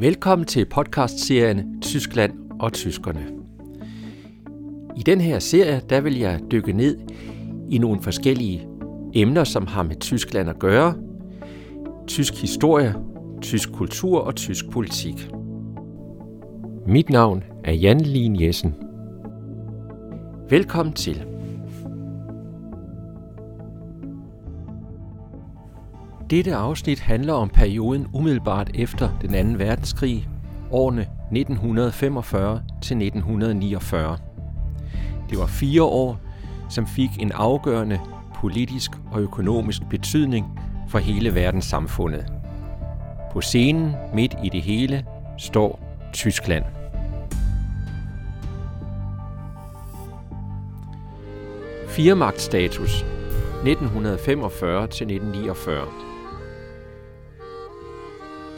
[0.00, 3.26] Velkommen til podcastserien Tyskland og Tyskerne.
[4.96, 6.98] I den her serie, der vil jeg dykke ned
[7.70, 8.68] i nogle forskellige
[9.14, 10.94] emner, som har med Tyskland at gøre.
[12.06, 12.94] Tysk historie,
[13.42, 15.30] tysk kultur og tysk politik.
[16.86, 18.74] Mit navn er Jan Lien Jessen.
[20.50, 21.37] Velkommen til.
[26.30, 30.28] Dette afsnit handler om perioden umiddelbart efter den anden verdenskrig,
[30.70, 31.00] årene
[31.32, 34.18] 1945 til 1949.
[35.30, 36.20] Det var fire år,
[36.70, 38.00] som fik en afgørende
[38.34, 42.26] politisk og økonomisk betydning for hele verdenssamfundet.
[43.32, 45.04] På scenen midt i det hele
[45.38, 45.80] står
[46.12, 46.64] Tyskland.
[51.88, 53.04] Firmagtstatus
[53.64, 56.07] 1945 til 1949.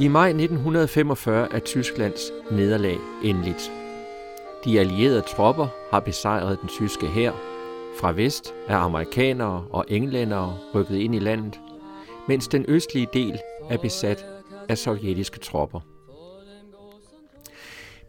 [0.00, 2.20] I maj 1945 er Tysklands
[2.50, 3.72] nederlag endeligt.
[4.64, 7.32] De allierede tropper har besejret den tyske hær.
[8.00, 11.60] Fra vest er amerikanere og englændere rykket ind i landet,
[12.28, 13.38] mens den østlige del
[13.70, 14.24] er besat
[14.68, 15.80] af sovjetiske tropper.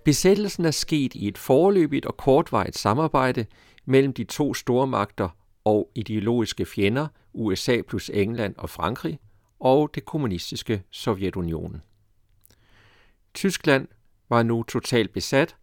[0.06, 3.46] Besættelsen er sket i et forløbigt og kortvarigt samarbejde
[3.86, 5.30] mellem de to stormagter
[5.66, 9.20] og ideologiske fjender, USA plus England og Frankrig,
[9.62, 11.82] og det kommunistiske Sovjetunionen.
[13.34, 13.88] Tyskland
[14.30, 15.56] var nu totalt besat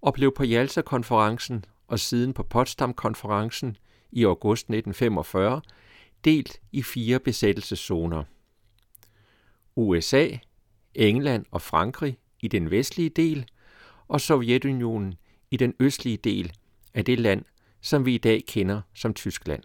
[0.00, 3.76] og blev på Jalta-konferencen og siden på Potsdam-konferencen
[4.12, 5.60] i august 1945
[6.24, 8.24] delt i fire besættelseszoner.
[9.76, 10.28] USA,
[10.94, 13.48] England og Frankrig i den vestlige del,
[14.08, 15.14] og Sovjetunionen
[15.50, 16.52] i den østlige del
[16.94, 17.44] af det land,
[17.80, 19.62] som vi i dag kender som Tyskland.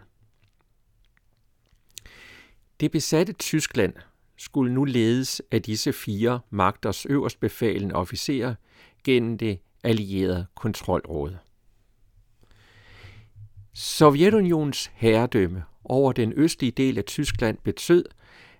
[2.79, 3.93] Det besatte Tyskland
[4.37, 8.55] skulle nu ledes af disse fire magters øverstbefalende officerer
[9.03, 11.35] gennem det allierede kontrolråd.
[13.73, 18.05] Sovjetunionens herredømme over den østlige del af Tyskland betød,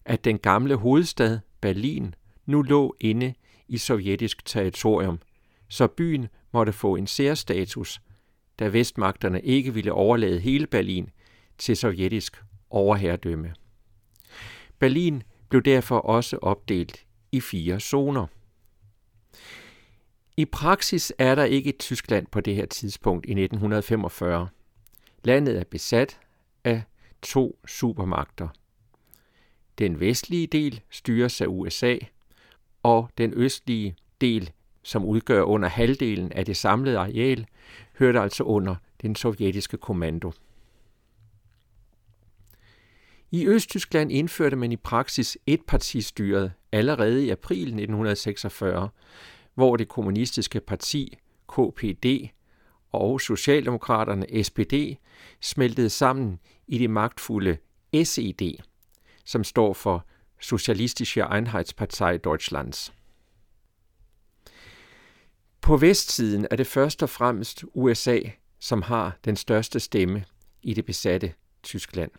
[0.05, 3.33] at den gamle hovedstad Berlin nu lå inde
[3.67, 5.19] i sovjetisk territorium,
[5.69, 8.01] så byen måtte få en særstatus,
[8.59, 11.09] da vestmagterne ikke ville overlade hele Berlin
[11.57, 13.53] til sovjetisk overherredømme.
[14.79, 18.27] Berlin blev derfor også opdelt i fire zoner.
[20.37, 24.47] I praksis er der ikke et Tyskland på det her tidspunkt i 1945.
[25.23, 26.19] Landet er besat
[26.63, 26.83] af
[27.21, 28.47] to supermagter.
[29.77, 31.97] Den vestlige del styres af USA,
[32.83, 34.51] og den østlige del,
[34.83, 37.45] som udgør under halvdelen af det samlede areal,
[37.99, 40.31] hørte altså under den sovjetiske kommando.
[43.31, 48.89] I Østtyskland indførte man i praksis etpartistyret allerede i april 1946,
[49.55, 51.17] hvor det kommunistiske parti
[51.47, 52.05] KPD
[52.91, 54.73] og Socialdemokraterne SPD
[55.41, 57.57] smeltede sammen i det magtfulde
[58.03, 58.61] SED,
[59.25, 60.05] som står for
[60.39, 62.93] Socialistische Einheitspartei Deutschlands.
[65.61, 68.19] På vestsiden er det først og fremmest USA,
[68.59, 70.25] som har den største stemme
[70.61, 71.33] i det besatte
[71.63, 72.11] Tyskland.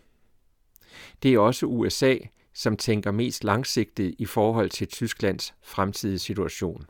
[1.23, 2.17] Det er også USA,
[2.53, 6.87] som tænker mest langsigtet i forhold til Tysklands fremtidige situation.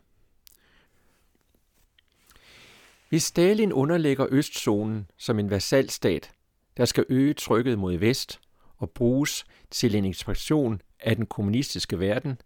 [3.09, 6.31] Hvis Stalin underlægger Østzonen som en vasalstat,
[6.77, 8.39] der skal øge trykket mod vest
[8.77, 12.41] og bruges til en ekspansion af den kommunistiske verden,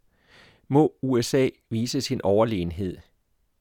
[0.68, 2.97] må USA vise sin overlegenhed.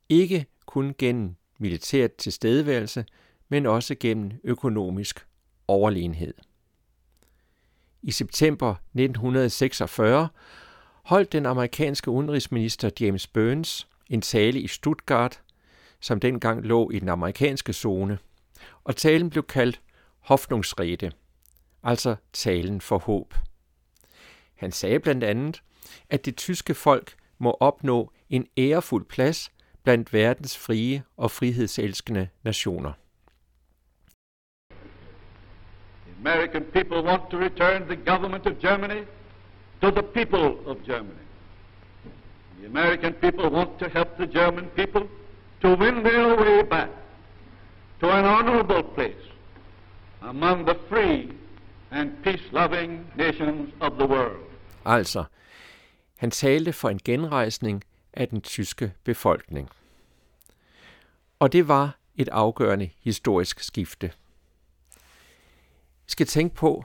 [0.08, 3.04] Ikke kun gennem militært tilstedeværelse,
[3.48, 5.26] men også gennem økonomisk
[5.68, 6.34] overlegenhed.
[8.02, 10.28] I september 1946
[11.04, 15.40] holdt den amerikanske udenrigsminister James Burns en tale i Stuttgart,
[16.00, 18.18] som dengang lå i den amerikanske zone,
[18.84, 19.80] og talen blev kaldt
[20.20, 21.10] Hoffnungsrede,
[21.82, 23.34] altså talen for håb.
[24.54, 25.62] Han sagde blandt andet,
[26.10, 32.92] at det tyske folk må opnå en ærefuld plads blandt verdens frie og frihedselskende nationer.
[36.22, 39.02] American people want to return the government of Germany
[39.80, 41.24] to the people of Germany.
[42.60, 45.08] The American people want to help the German people
[45.62, 46.90] to win their way back
[48.00, 49.24] to an honorable place
[50.20, 51.32] among the free
[51.90, 54.44] and peace-loving nations of the world.
[54.84, 55.24] Altså,
[56.16, 59.70] han talte for en genrejsning af den tyske befolkning.
[61.38, 64.12] Og det var et afgørende historisk skifte
[66.06, 66.84] skal tænke på,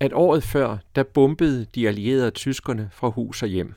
[0.00, 3.74] at året før, der bombede de allierede tyskerne fra hus og hjem.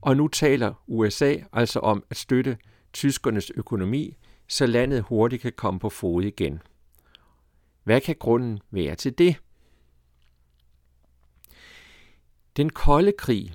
[0.00, 2.56] og nu taler USA altså om at støtte
[2.92, 4.16] tyskernes økonomi,
[4.48, 6.62] så landet hurtigt kan komme på fod igen.
[7.84, 9.36] Hvad kan grunden være til det?
[12.56, 13.54] Den kolde krig,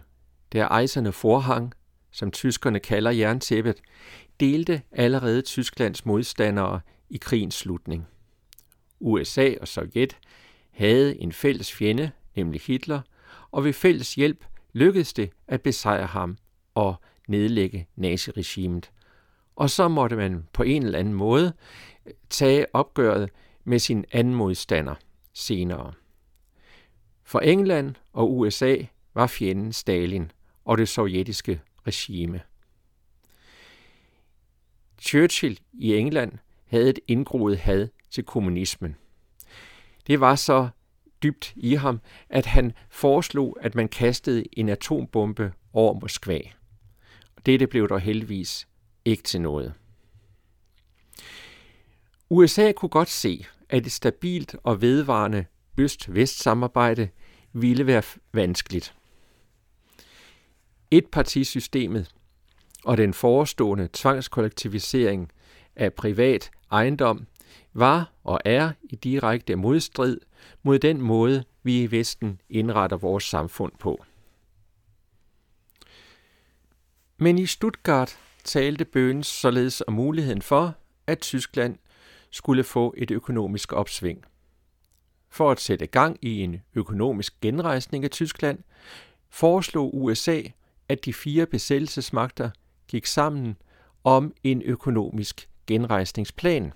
[0.51, 1.73] der ejserne forhang,
[2.11, 3.81] som tyskerne kalder jerntæppet,
[4.39, 8.07] delte allerede Tysklands modstandere i krigens slutning.
[8.99, 10.17] USA og Sovjet
[10.71, 13.01] havde en fælles fjende, nemlig Hitler,
[13.51, 16.37] og ved fælles hjælp lykkedes det at besejre ham
[16.75, 16.95] og
[17.27, 18.91] nedlægge naziregimet.
[19.55, 21.53] Og så måtte man på en eller anden måde
[22.05, 23.29] øh, tage opgøret
[23.63, 24.95] med sin anden modstander
[25.33, 25.93] senere.
[27.23, 28.75] For England og USA
[29.13, 30.31] var fjenden Stalin
[30.65, 32.41] og det sovjetiske regime.
[35.01, 36.31] Churchill i England
[36.65, 38.95] havde et indgroet had til kommunismen.
[40.07, 40.69] Det var så
[41.23, 41.99] dybt i ham,
[42.29, 46.39] at han foreslog, at man kastede en atombombe over Moskva.
[47.45, 48.67] Dette blev dog heldigvis
[49.05, 49.73] ikke til noget.
[52.29, 55.45] USA kunne godt se, at et stabilt og vedvarende
[55.77, 57.09] øst-vest-samarbejde
[57.53, 58.93] ville være vanskeligt.
[60.91, 62.11] Et partisystemet
[62.83, 65.31] og den forestående tvangskollektivisering
[65.75, 67.27] af privat ejendom
[67.79, 70.19] var og er i direkte modstrid
[70.63, 74.03] mod den måde, vi i Vesten indretter vores samfund på.
[77.17, 80.75] Men i Stuttgart talte Bøns således om muligheden for,
[81.07, 81.77] at Tyskland
[82.31, 84.25] skulle få et økonomisk opsving.
[85.29, 88.59] For at sætte gang i en økonomisk genrejsning af Tyskland,
[89.29, 90.41] foreslog USA,
[90.89, 92.49] at de fire besættelsesmagter
[92.87, 93.57] gik sammen
[94.03, 96.73] om en økonomisk genrejsningsplan.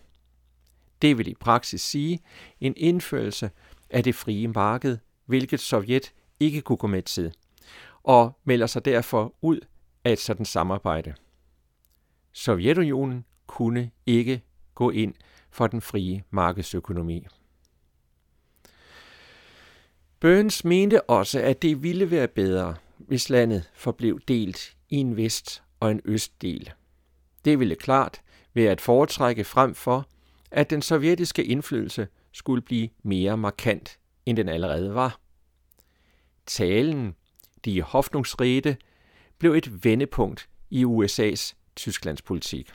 [1.02, 2.20] Det vil i praksis sige
[2.60, 3.52] en indførelse
[3.90, 7.34] af det frie marked, hvilket Sovjet ikke kunne gå med til,
[8.04, 9.60] og melder sig derfor ud
[10.04, 11.14] af et sådan samarbejde.
[12.34, 14.42] Sovjetunionen kunne ikke
[14.76, 15.14] gå ind
[15.52, 17.28] for den frie markedsøkonomi.
[20.20, 25.64] Burns mente også, at det ville være bedre, hvis landet forblev delt i en vest-
[25.80, 26.72] og en østdel.
[27.46, 28.22] Det ville klart
[28.54, 30.08] være at foretrække frem for,
[30.52, 35.20] at den sovjetiske indflydelse skulle blive mere markant, end den allerede var.
[36.46, 37.16] Talen,
[37.66, 38.76] de Hoffnungsrede,
[39.38, 42.72] blev et vendepunkt i USA's Tysklandspolitik.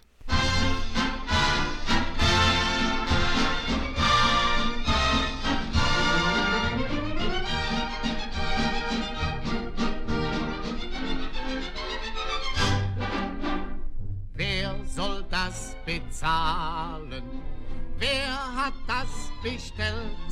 [15.87, 17.56] bezahlen?
[17.99, 20.31] Wer hat das bestellt?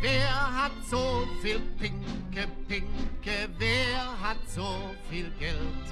[0.00, 3.48] Wer hat so viel Pinke, Pinke?
[3.58, 5.86] Wer hat so viel Geld?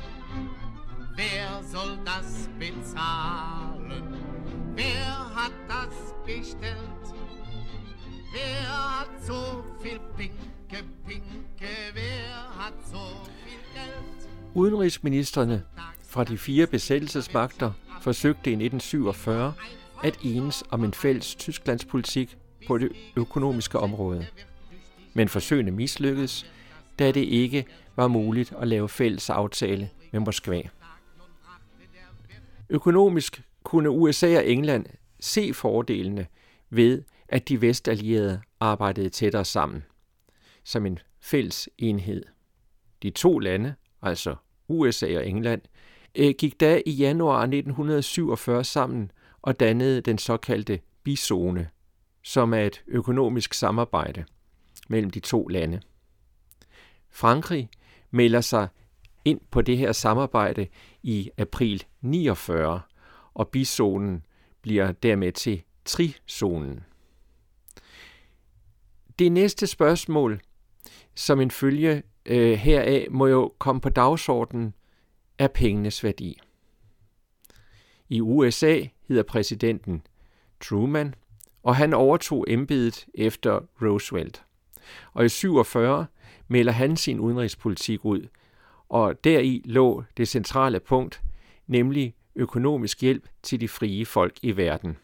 [1.16, 4.02] Wer soll das bezahlen?
[4.74, 7.04] Wer hat das bestellt?
[8.32, 11.74] Wer hat so viel Pinke, Pinke?
[11.94, 12.98] Wer hat so
[13.44, 14.28] viel Geld?
[14.54, 15.64] Udenrigsministerne
[16.08, 19.54] fra de fire besættelsesmagter forsøgte i 1947
[20.02, 22.36] at enes om en fælles Tysklandspolitik
[22.66, 24.26] på det økonomiske område.
[25.14, 26.52] Men forsøgene mislykkedes,
[26.98, 27.66] da det ikke
[27.96, 30.62] var muligt at lave fælles aftale med Moskva.
[32.70, 34.86] Økonomisk kunne USA og England
[35.20, 36.26] se fordelene
[36.70, 39.82] ved, at de vestallierede arbejdede tættere sammen
[40.68, 42.22] som en fælles enhed.
[43.02, 44.36] De to lande, altså
[44.68, 45.62] USA og England,
[46.14, 49.10] øh, gik da i januar 1947 sammen
[49.42, 51.68] og dannede den såkaldte bizone,
[52.22, 54.24] som er et økonomisk samarbejde
[54.88, 55.80] mellem de to lande.
[57.10, 57.68] Frankrig
[58.10, 58.68] melder sig
[59.24, 60.66] ind på det her samarbejde
[61.02, 62.80] i april 49,
[63.34, 64.26] og bizonen
[64.62, 66.84] bliver dermed til trizonen.
[69.18, 70.40] Det næste spørgsmål,
[71.14, 74.74] som en følge øh, heraf, må jo komme på dagsordenen
[75.38, 76.40] er pengenes værdi.
[78.08, 80.02] I USA hedder præsidenten
[80.60, 81.14] Truman,
[81.62, 84.44] og han overtog embedet efter Roosevelt.
[85.12, 86.06] Og i 47
[86.48, 88.28] melder han sin udenrigspolitik ud,
[88.88, 91.22] og deri lå det centrale punkt,
[91.66, 94.96] nemlig økonomisk hjælp til de frie folk i verden.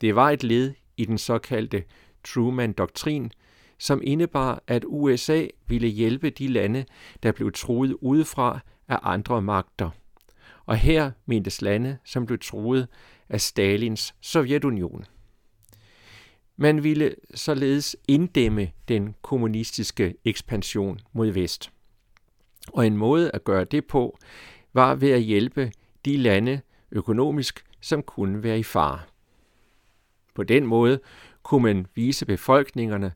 [0.00, 1.84] Det var et led i den såkaldte
[2.24, 3.30] Truman-doktrin,
[3.78, 6.84] som indebar, at USA ville hjælpe de lande,
[7.22, 9.90] der blev truet udefra af andre magter.
[10.68, 12.88] Og her mentes lande, som blev truet
[13.28, 15.04] af Stalins Sovjetunion.
[16.56, 21.72] Man ville således inddæmme den kommunistiske ekspansion mod vest.
[22.72, 24.18] Og en måde at gøre det på
[24.72, 25.72] var ved at hjælpe
[26.04, 26.60] de lande
[26.92, 29.00] økonomisk, som kunne være i fare.
[30.34, 31.00] På den måde
[31.42, 33.12] kunne man vise befolkningerne,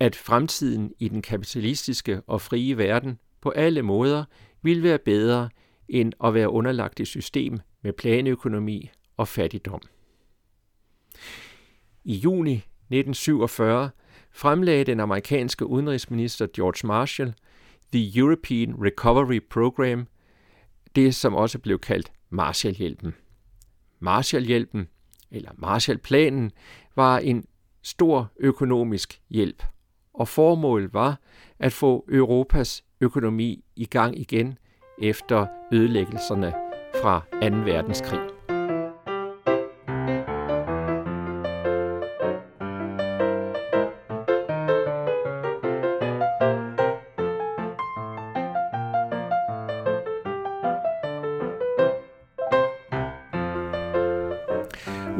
[0.00, 4.24] at fremtiden i den kapitalistiske og frie verden på alle måder
[4.62, 5.48] ville være bedre
[5.88, 9.80] end at være underlagt et system med planøkonomi og fattigdom.
[12.04, 13.90] I juni 1947
[14.32, 17.34] fremlagde den amerikanske udenrigsminister George Marshall
[17.92, 20.06] The European Recovery Program,
[20.96, 23.14] det som også blev kaldt Marshallhjælpen.
[23.98, 24.88] Marshallhjælpen,
[25.30, 26.52] eller Marshallplanen,
[26.96, 27.44] var en
[27.82, 29.62] stor økonomisk hjælp,
[30.14, 31.20] og formålet var
[31.58, 34.58] at få Europas økonomi i gang igen
[35.02, 36.52] efter ødelæggelserne
[37.02, 37.38] fra 2.
[37.56, 38.20] verdenskrig.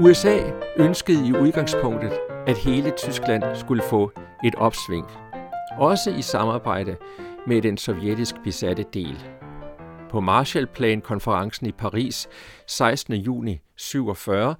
[0.00, 0.38] USA
[0.76, 2.12] ønskede i udgangspunktet,
[2.47, 4.12] at hele Tyskland skulle få
[4.44, 5.06] et opsving,
[5.78, 6.97] også i samarbejde
[7.47, 9.38] med den sovjetisk besatte del.
[10.11, 12.29] På Marshallplan-konferencen i Paris
[12.67, 13.15] 16.
[13.15, 14.55] juni 47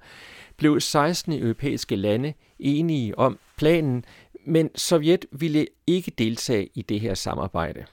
[0.57, 4.05] blev 16 europæiske lande enige om planen,
[4.45, 7.85] men Sovjet ville ikke deltage i det her samarbejde.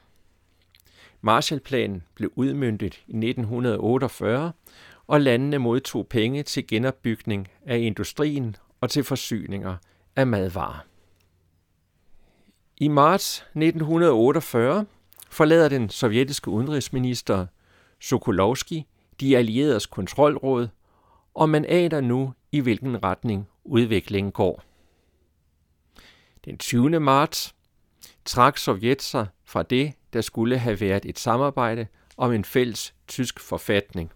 [1.21, 4.53] Marshallplanen blev udmyndtet i 1948,
[5.07, 9.77] og landene modtog penge til genopbygning af industrien og til forsyninger
[10.17, 10.85] af madvarer.
[12.77, 14.87] I marts 1948
[15.31, 17.47] forlader den sovjetiske udenrigsminister
[18.01, 18.87] Sokolovski
[19.21, 20.69] de allieredes kontrolråd,
[21.35, 24.63] og man aner nu, i hvilken retning udviklingen går.
[26.45, 27.01] Den 20.
[27.01, 27.55] marts
[28.25, 33.41] trak Sovjet sig fra det, der skulle have været et samarbejde om en fælles tysk
[33.41, 34.13] forfatning.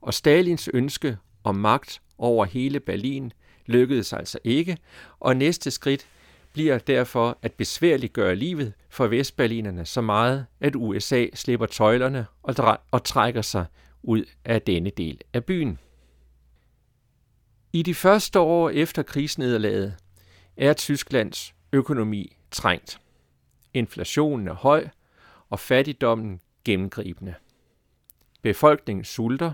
[0.00, 3.32] Og Stalins ønske om magt over hele Berlin
[3.66, 4.78] lykkedes altså ikke,
[5.20, 6.08] og næste skridt
[6.54, 13.04] bliver derfor at besværliggøre livet for vestberlinerne så meget, at USA slipper tøjlerne og, og
[13.04, 13.66] trækker sig
[14.02, 15.78] ud af denne del af byen.
[17.72, 19.96] I de første år efter krigsnederlaget
[20.56, 23.00] er Tysklands økonomi trængt.
[23.74, 24.88] Inflationen er høj,
[25.50, 27.34] og fattigdommen gennemgribende.
[28.42, 29.52] Befolkningen sulter.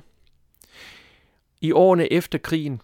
[1.61, 2.81] I årene efter krigen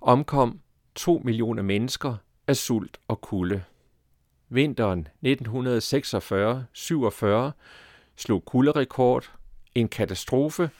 [0.00, 0.60] omkom
[0.94, 2.16] 2 millioner mennesker
[2.50, 3.62] af sult og kulde.
[4.48, 5.30] Vinteren 1946-47
[8.16, 9.32] slog kulderekord,
[9.74, 10.70] en katastrofe,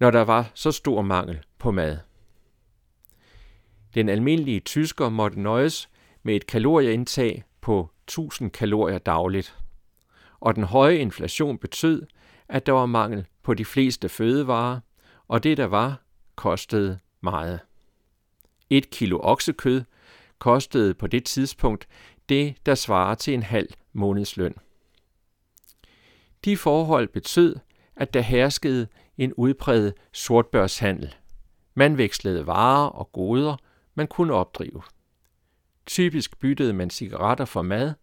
[0.00, 1.98] når der var så stor mangel på mad.
[3.94, 5.90] Den almindelige tysker måtte nøjes
[6.22, 9.58] med et kalorieindtag på 1000 kalorier dagligt.
[10.40, 12.06] Og den høje inflation betød,
[12.48, 14.80] at der var mangel på de fleste fødevarer,
[15.28, 16.02] og det der var,
[16.36, 17.60] kostede meget.
[18.70, 19.82] Et kilo oksekød
[20.40, 21.88] kostede på det tidspunkt
[22.28, 24.54] det, der svarer til en halv månedsløn.
[26.44, 27.56] De forhold betød,
[27.96, 28.86] at der herskede
[29.18, 31.14] en udpræget sortbørshandel.
[31.74, 33.56] Man vekslede varer og goder,
[33.94, 34.82] man kunne opdrive.
[35.86, 37.94] Typisk byttede man cigaretter for mad.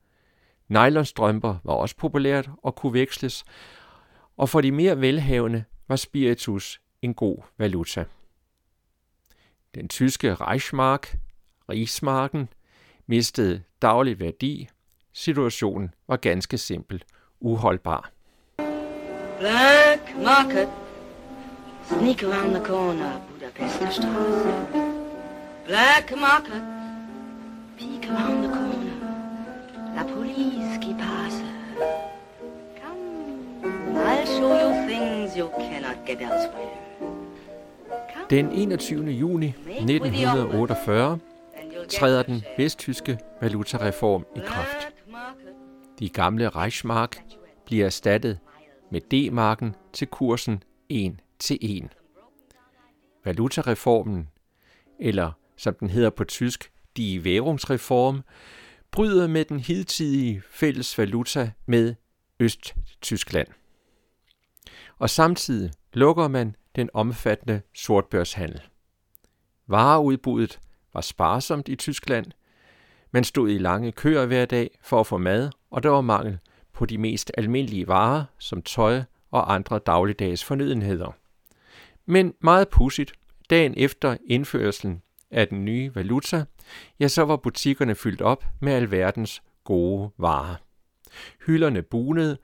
[0.68, 3.46] Nylonstrømper var også populært og kunne veksles,
[4.38, 8.06] og for de mere velhavende var spiritus en god valuta.
[9.76, 11.18] Den tyske Reichsmark,
[11.70, 12.50] Rigsmarken,
[13.08, 14.68] mistede daglig værdi.
[15.14, 17.04] Situationen var ganske simpel
[17.40, 18.12] uholdbar.
[19.40, 20.70] Black Market.
[21.84, 24.52] Sneak around the corner, Budapester Straße.
[25.66, 26.62] Black Market.
[27.78, 28.98] Peek around the corner.
[29.96, 31.44] La police qui passe.
[32.82, 36.78] Come, I'll show you things you cannot get elsewhere.
[38.30, 39.10] Den 21.
[39.10, 41.20] juni 1948
[41.90, 44.88] træder den vesttyske valutareform i kraft.
[46.00, 47.24] De gamle Reichsmark
[47.66, 48.40] bliver erstattet
[48.92, 51.98] med D-marken til kursen 1 til 1.
[53.26, 54.30] Valutareformen,
[55.00, 58.22] eller som den hedder på tysk, Die Währungsreform,
[58.92, 61.96] bryder med den hidtidige fælles valuta med
[62.40, 63.48] Østtyskland.
[64.98, 68.62] Og samtidig lukker man den omfattende sortbørshandel.
[69.68, 70.60] Vareudbuddet
[70.94, 72.26] var sparsomt i Tyskland.
[73.12, 76.40] Man stod i lange køer hver dag for at få mad, og der var mangel
[76.74, 79.02] på de mest almindelige varer, som tøj
[79.32, 81.16] og andre dagligdags fornødenheder.
[82.06, 83.14] Men meget pudsigt,
[83.50, 85.02] dagen efter indførelsen
[85.32, 86.46] af den nye valuta,
[87.00, 90.56] ja, så var butikkerne fyldt op med alverdens gode varer.
[91.46, 92.38] Hylderne bunede,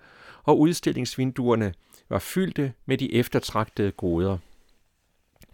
[0.43, 1.73] og udstillingsvinduerne
[2.09, 4.37] var fyldte med de eftertragtede goder.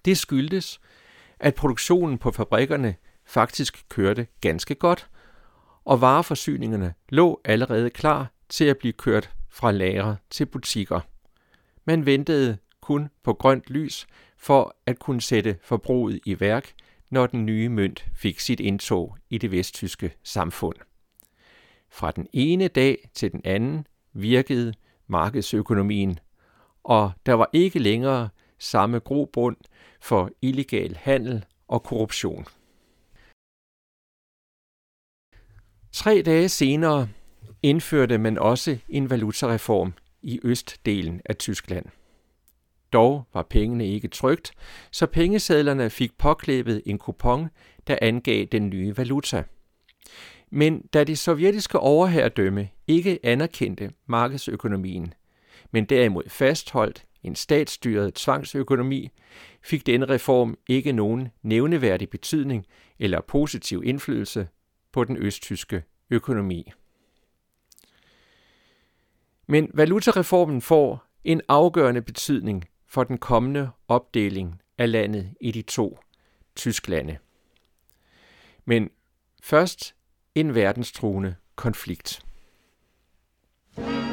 [0.05, 0.79] Det skyldtes,
[1.39, 5.09] at produktionen på fabrikkerne faktisk kørte ganske godt,
[5.85, 10.99] og vareforsyningerne lå allerede klar til at blive kørt fra lager til butikker.
[11.85, 16.73] Man ventede kun på grønt lys for at kunne sætte forbruget i værk,
[17.09, 20.75] når den nye mønt fik sit indtog i det vesttyske samfund.
[21.89, 24.73] Fra den ene dag til den anden virkede
[25.07, 26.19] markedsøkonomien,
[26.83, 29.57] og der var ikke længere samme grobund
[30.01, 32.45] for illegal handel og korruption.
[35.91, 37.09] Tre dage senere
[37.63, 41.85] indførte man også en valutareform i østdelen af Tyskland.
[42.93, 44.51] Dog var pengene ikke trygt,
[44.91, 47.49] så pengesedlerne fik påklæbet en kupon,
[47.87, 49.43] der angav den nye valuta.
[50.51, 55.13] Men da det sovjetiske overherredømme ikke anerkendte markedsøkonomien,
[55.71, 59.09] men derimod fastholdt en statsstyret tvangsøkonomi,
[59.61, 62.65] fik denne reform ikke nogen nævneværdig betydning
[62.99, 64.47] eller positiv indflydelse
[64.91, 66.71] på den østtyske økonomi.
[69.47, 75.99] Men valutareformen får en afgørende betydning for den kommende opdeling af landet i de to
[76.55, 77.17] Tysklande.
[78.65, 78.89] Men
[79.43, 79.95] først
[80.35, 82.21] en verdenstruende konflikt.
[83.77, 84.08] Mein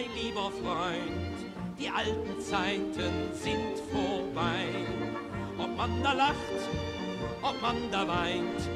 [0.00, 1.36] mein lieber Freund,
[1.78, 4.66] die alten Zeiten sind vorbei.
[5.58, 6.70] Ob man da lacht,
[7.42, 8.70] ob man da weint,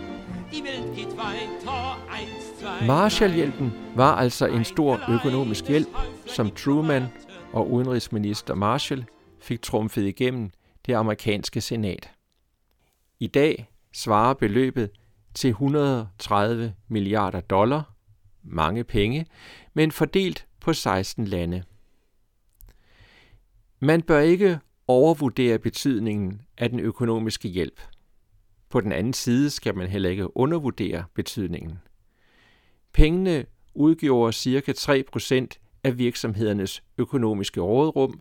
[0.52, 5.88] die Welt geht weiter, eins, zwei, Marshallhjælpen var altså en stor økonomisk hjælp,
[6.26, 7.06] som Truman
[7.52, 9.04] og udenrigsminister Marshall
[9.40, 10.50] fik trumfet igennem
[10.86, 12.10] det amerikanske senat.
[13.20, 14.90] I dag svarer beløbet
[15.34, 17.93] til 130 milliarder dollar,
[18.44, 19.26] mange penge,
[19.74, 21.62] men fordelt på 16 lande.
[23.80, 27.80] Man bør ikke overvurdere betydningen af den økonomiske hjælp.
[28.68, 31.78] På den anden side skal man heller ikke undervurdere betydningen.
[32.92, 34.72] Pengene udgjorde ca.
[34.72, 35.46] 3%
[35.85, 38.20] af virksomhedernes økonomiske råderum,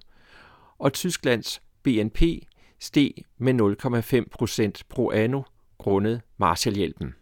[0.77, 2.21] og Tysklands BNP
[2.79, 3.53] steg med
[4.75, 5.41] 0,5% pro anno
[5.77, 7.15] grundet Marshallhjælpen.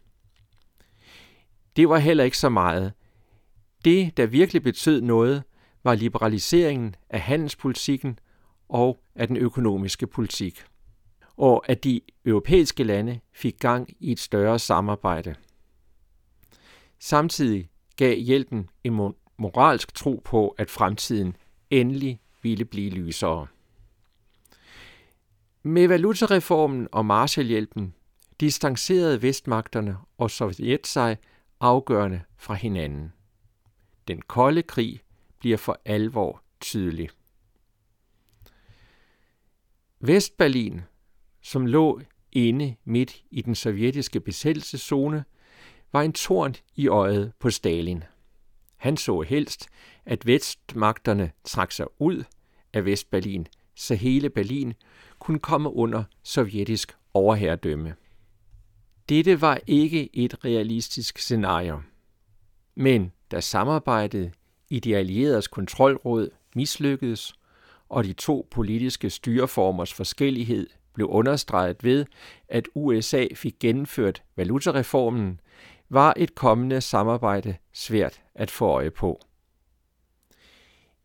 [1.75, 2.93] Det var heller ikke så meget.
[3.85, 5.43] Det, der virkelig betød noget,
[5.83, 8.19] var liberaliseringen af handelspolitikken
[8.69, 10.63] og af den økonomiske politik,
[11.37, 15.35] og at de europæiske lande fik gang i et større samarbejde.
[16.99, 21.35] Samtidig gav hjælpen en moralsk tro på, at fremtiden
[21.69, 23.47] endelig ville blive lysere.
[25.63, 27.93] Med valutareformen og Marshallhjælpen
[28.39, 31.17] distancerede vestmagterne og Sovjet sig
[31.61, 33.13] afgørende fra hinanden.
[34.07, 35.01] Den kolde krig
[35.39, 37.09] bliver for alvor tydelig.
[39.99, 40.81] Vestberlin,
[41.41, 45.23] som lå inde midt i den sovjetiske besættelseszone,
[45.91, 48.03] var en torn i øjet på Stalin.
[48.77, 49.69] Han så helst,
[50.05, 52.23] at vestmagterne trak sig ud
[52.73, 54.73] af Vestberlin, så hele Berlin
[55.19, 57.95] kunne komme under sovjetisk overherredømme.
[59.11, 61.81] Dette var ikke et realistisk scenario.
[62.75, 64.31] Men da samarbejdet
[64.69, 67.33] i de allieredes kontrolråd mislykkedes,
[67.89, 72.05] og de to politiske styreformers forskellighed blev understreget ved,
[72.47, 75.39] at USA fik gennemført valutareformen,
[75.89, 79.21] var et kommende samarbejde svært at få øje på.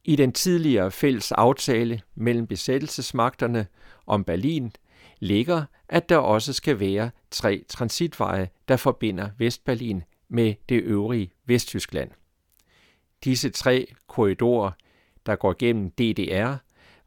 [0.05, 3.67] I den tidligere fælles aftale mellem besættelsesmagterne
[4.07, 4.73] om Berlin
[5.19, 12.11] ligger, at der også skal være tre transitveje, der forbinder Vestberlin med det øvrige Vesttyskland.
[13.25, 14.71] Disse tre korridorer,
[15.27, 16.55] der går gennem DDR,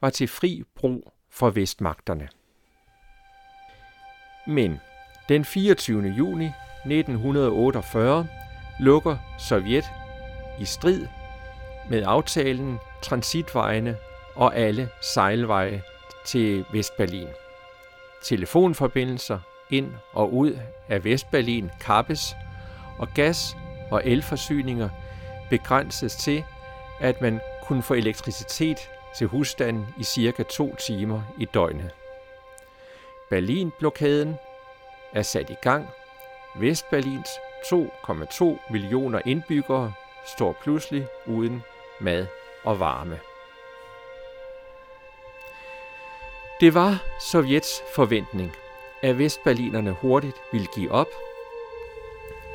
[0.02, 2.30] var til fri brug for vestmagterne.
[4.48, 4.80] Men
[5.30, 6.14] den 24.
[6.18, 6.46] juni
[6.86, 8.28] 1948
[8.80, 9.86] lukker Sovjet
[10.62, 11.06] i strid
[11.90, 13.98] med aftalen transitvejene
[14.36, 15.82] og alle sejlveje
[16.26, 17.28] til Vestberlin.
[18.24, 22.36] Telefonforbindelser ind og ud af Vestberlin kappes,
[22.98, 23.58] og gas-
[23.92, 24.90] og elforsyninger
[25.50, 26.44] begrænses til,
[27.00, 31.92] at man kunne få elektricitet til husstanden i cirka to timer i døgnet.
[33.30, 34.36] Berlinblokaden
[35.14, 35.90] er sat i gang.
[36.56, 37.30] Vestberlins
[37.66, 39.94] 2,2 millioner indbyggere
[40.26, 41.64] står pludselig uden
[42.00, 42.28] mad
[42.64, 43.20] og varme.
[46.60, 48.52] Det var Sovjets forventning,
[49.02, 51.08] at vestberlinerne hurtigt ville give op,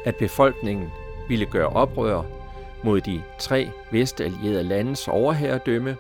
[0.04, 0.92] at befolkningen
[1.28, 2.22] ville gøre oprør
[2.82, 5.96] mod de tre vestallierede landes overherredømme,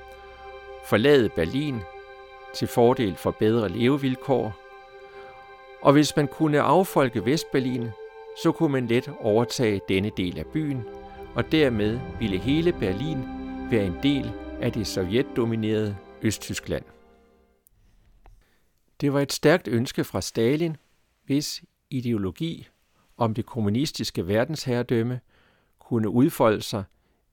[0.86, 1.80] forlade Berlin
[2.54, 4.52] til fordel for bedre levevilkår,
[5.82, 7.88] og hvis man kunne affolke Vestberlin,
[8.42, 10.84] så kunne man let overtage denne del af byen,
[11.34, 13.24] og dermed ville hele Berlin
[13.70, 16.93] være en del af det sovjetdominerede Østtyskland.
[19.00, 20.76] Det var et stærkt ønske fra Stalin,
[21.24, 22.68] hvis ideologi
[23.16, 25.20] om det kommunistiske verdensherredømme
[25.78, 26.84] kunne udfolde sig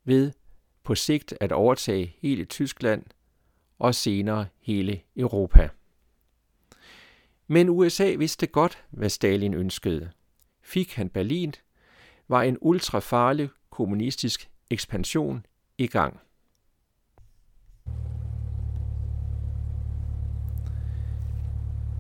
[0.04, 0.32] ved
[0.84, 3.04] på sigt at overtage hele Tyskland
[3.80, 5.70] og senere hele Europa.
[7.48, 10.12] Men USA vidste godt, hvad Stalin ønskede.
[10.62, 11.54] Fik han Berlin,
[12.28, 15.46] var en ultrafarlig kommunistisk ekspansion
[15.78, 16.20] i gang.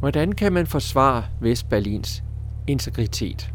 [0.01, 2.23] Hvordan kan man forsvare Vestberlins
[2.67, 3.53] integritet?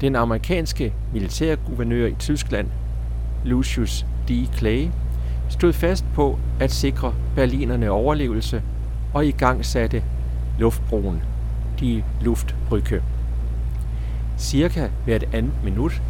[0.00, 2.68] Den amerikanske militærguvernør i Tyskland,
[3.44, 4.30] Lucius D.
[4.56, 4.88] Clay,
[5.48, 8.62] stod fast på at sikre berlinerne overlevelse
[9.12, 10.04] og i gang satte
[10.58, 11.22] luftbroen,
[11.80, 13.02] de Luftbrücke.
[14.38, 16.02] Cirka hvert andet minut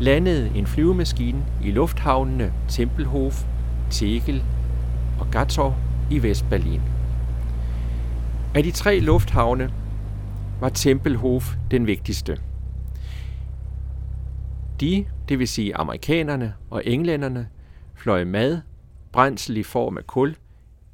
[0.00, 3.44] landede en flyvemaskine i lufthavnene Tempelhof,
[3.90, 4.42] Tegel
[5.20, 5.74] og Gatow
[6.10, 6.91] i Vestberlin.
[8.54, 9.74] Af de tre lufthavne
[10.60, 12.40] var Tempelhof den vigtigste.
[14.80, 17.48] De, det vil sige amerikanerne og englænderne,
[17.94, 18.60] fløj mad,
[19.12, 20.36] brændsel i form af kul,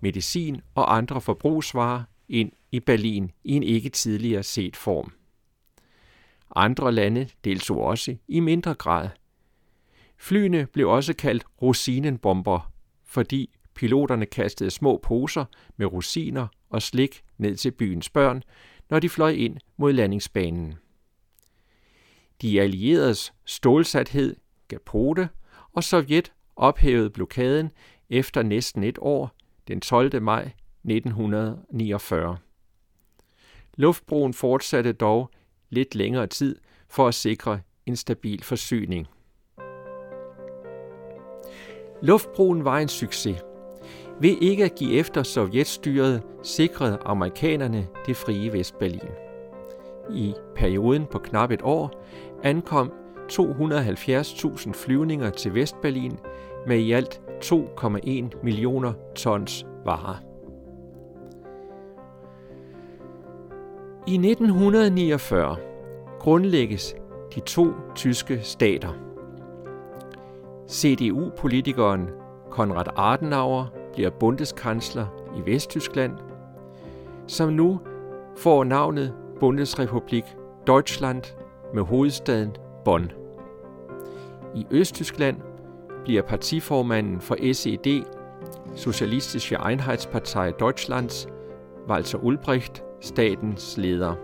[0.01, 5.13] medicin og andre forbrugsvarer ind i Berlin i en ikke tidligere set form.
[6.57, 9.09] Andre lande deltog også i mindre grad.
[10.17, 12.73] Flyene blev også kaldt rosinenbomber,
[13.07, 15.45] fordi piloterne kastede små poser
[15.77, 18.43] med rosiner og slik ned til byens børn,
[18.91, 20.75] når de fløj ind mod landingsbanen.
[22.43, 24.37] De allieredes stålsathed
[24.69, 25.29] gav pote,
[25.73, 27.71] og Sovjet ophævede blokaden
[28.11, 29.35] efter næsten et år,
[29.69, 30.23] den 12.
[30.23, 30.51] maj
[30.85, 32.39] 1949.
[33.77, 35.31] Luftbroen fortsatte dog
[35.71, 36.57] lidt længere tid
[36.89, 39.07] for at sikre en stabil forsyning.
[42.03, 43.48] Luftbroen var en succes.
[44.21, 49.11] Ved ikke at give efter sovjetstyret, sikrede amerikanerne det frie Vestberlin.
[50.11, 52.03] I perioden på knap et år
[52.43, 52.93] ankom
[53.33, 56.19] 270.000 flyvninger til Vestberlin
[56.67, 60.23] med i alt 2,1 millioner tons varer.
[64.07, 65.57] I 1949
[66.21, 66.97] grundlægges
[67.35, 68.93] de to tyske stater.
[70.69, 72.09] CDU-politikeren
[72.51, 75.07] Konrad Adenauer bliver bundeskansler
[75.37, 76.13] i Vesttyskland,
[77.27, 77.81] som nu
[78.37, 80.25] får navnet Bundesrepublik
[80.67, 81.23] Deutschland
[81.75, 83.13] med hovedstaden Bonn.
[84.55, 85.37] I Østtyskland
[86.05, 88.03] bliver partiformanden for SED,
[88.75, 91.29] Socialistische Einheitspartei Deutschlands,
[91.89, 94.15] Walter Ulbricht, statens leder.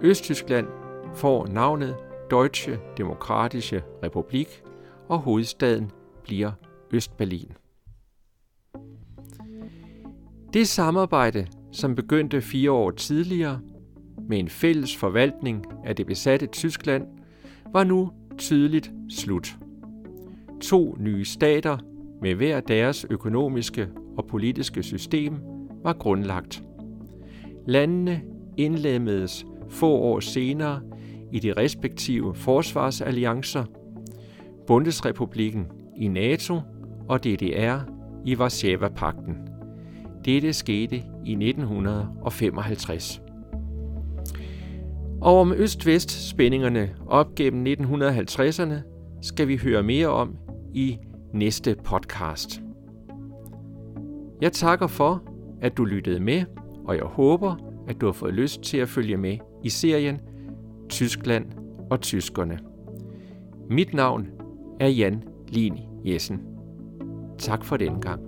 [0.00, 0.66] Østtyskland
[1.14, 1.96] får navnet
[2.30, 4.62] Deutsche Demokratische Republik,
[5.08, 5.90] og hovedstaden
[6.22, 6.52] bliver
[6.92, 7.57] Østberlin.
[10.52, 13.60] Det samarbejde, som begyndte fire år tidligere
[14.28, 17.06] med en fælles forvaltning af det besatte Tyskland,
[17.72, 19.56] var nu tydeligt slut.
[20.60, 21.78] To nye stater
[22.22, 25.34] med hver deres økonomiske og politiske system
[25.82, 26.62] var grundlagt.
[27.66, 28.22] Landene
[28.56, 30.80] indlemmedes få år senere
[31.32, 33.64] i de respektive forsvarsalliancer,
[34.66, 36.60] Bundesrepublikken i NATO
[37.08, 37.78] og DDR
[38.26, 39.47] i Varsava-pakten.
[40.28, 43.22] Dette skete i 1955.
[45.20, 48.74] Og om øst-vest-spændingerne op gennem 1950'erne
[49.22, 50.36] skal vi høre mere om
[50.74, 50.98] i
[51.34, 52.62] næste podcast.
[54.40, 55.22] Jeg takker for,
[55.60, 56.44] at du lyttede med,
[56.84, 57.56] og jeg håber,
[57.88, 60.20] at du har fået lyst til at følge med i serien
[60.88, 61.46] Tyskland
[61.90, 62.58] og Tyskerne.
[63.70, 64.26] Mit navn
[64.80, 66.40] er Jan Lin Jessen.
[67.38, 68.27] Tak for den gang.